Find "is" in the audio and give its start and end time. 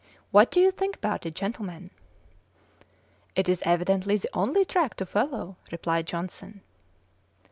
3.47-3.61